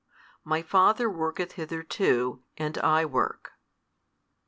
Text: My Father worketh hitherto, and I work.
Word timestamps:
My 0.43 0.63
Father 0.63 1.07
worketh 1.07 1.51
hitherto, 1.51 2.41
and 2.57 2.75
I 2.79 3.05
work. 3.05 3.51